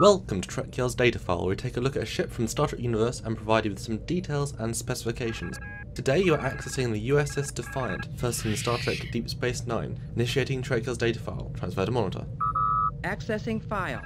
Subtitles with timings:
[0.00, 2.44] Welcome to Trek Yard's data file, where we take a look at a ship from
[2.44, 5.58] the Star Trek universe and provide you with some details and specifications.
[5.96, 10.62] Today you are accessing the USS Defiant, first in Star Trek Deep Space Nine, initiating
[10.62, 11.50] Trek Yard's data file.
[11.56, 12.24] Transfer to monitor.
[13.02, 14.02] Accessing file.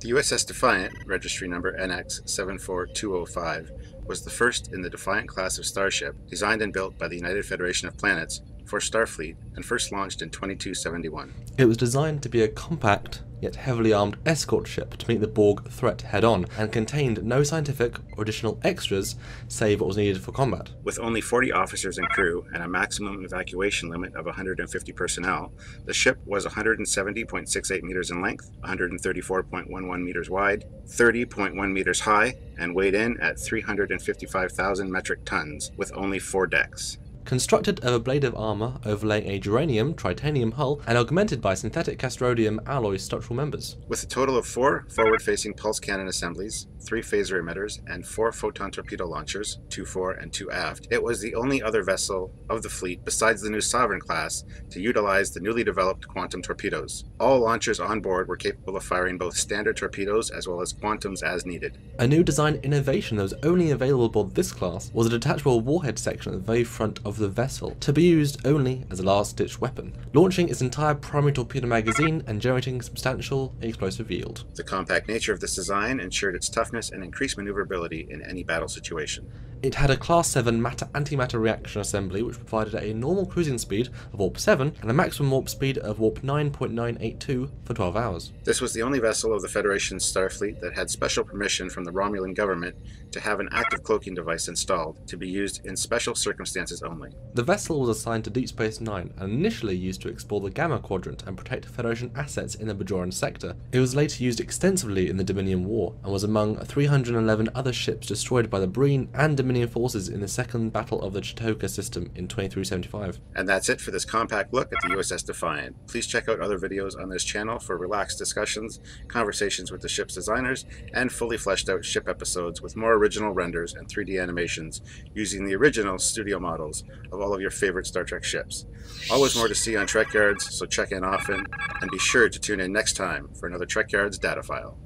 [0.00, 3.70] The USS Defiant, registry number NX 74205,
[4.06, 7.46] was the first in the Defiant class of starship designed and built by the United
[7.46, 8.40] Federation of Planets
[8.70, 11.34] for Starfleet and first launched in 2271.
[11.58, 15.26] It was designed to be a compact, yet heavily armed escort ship to meet the
[15.26, 19.16] Borg threat head on, and contained no scientific or additional extras
[19.48, 20.70] save what was needed for combat.
[20.84, 25.52] With only 40 officers and crew and a maximum evacuation limit of 150 personnel,
[25.84, 32.94] the ship was 170.68 meters in length, 134.11 meters wide, 30.1 meters high, and weighed
[32.94, 36.98] in at 355,000 metric tons, with only four decks.
[37.24, 42.96] Constructed of ablative armour overlaying a duranium tritanium hull and augmented by synthetic castrodinium alloy
[42.96, 43.76] structural members.
[43.88, 48.32] With a total of four forward facing pulse cannon assemblies, three phaser emitters, and four
[48.32, 52.62] photon torpedo launchers, two fore and two aft, it was the only other vessel of
[52.62, 57.04] the fleet besides the new Sovereign class to utilize the newly developed quantum torpedoes.
[57.18, 61.22] All launchers on board were capable of firing both standard torpedoes as well as quantums
[61.22, 61.78] as needed.
[61.98, 65.98] A new design innovation that was only available aboard this class was a detachable warhead
[65.98, 69.60] section at the very front of the vessel, to be used only as a last-ditch
[69.60, 74.44] weapon, launching its entire primary torpedo magazine and generating substantial explosive yield.
[74.54, 78.68] The compact nature of this design ensured its toughness and increased maneuverability in any battle
[78.68, 79.26] situation.
[79.62, 84.18] It had a Class 7 matter-antimatter reaction assembly which provided a normal cruising speed of
[84.18, 88.32] warp 7 and a maximum warp speed of warp 9.982 for 12 hours.
[88.42, 91.90] This was the only vessel of the Federation's Starfleet that had special permission from the
[91.90, 92.74] Romulan government
[93.12, 97.10] to have an active cloaking device installed to be used in special circumstances only.
[97.34, 100.78] The vessel was assigned to Deep Space Nine and initially used to explore the Gamma
[100.78, 103.54] Quadrant and protect Federation assets in the Bajoran sector.
[103.72, 108.06] It was later used extensively in the Dominion War and was among 311 other ships
[108.06, 112.10] destroyed by the Breen and Dominion Forces in the Second Battle of the Chin'toka system
[112.14, 113.20] in 2375.
[113.34, 115.74] And that's it for this compact look at the USS Defiant.
[115.88, 120.14] Please check out other videos on this channel for relaxed discussions, conversations with the ship's
[120.14, 124.82] designers, and fully fleshed out ship episodes with more original renders and 3D animations
[125.14, 128.66] using the original studio models of all of your favorite Star Trek ships.
[129.10, 131.44] Always more to see on Trek Yards, so check in often,
[131.80, 134.78] and be sure to tune in next time for another Trek Yards data file.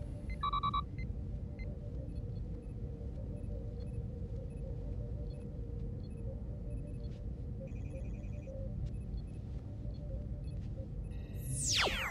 [11.72, 12.03] Yeah.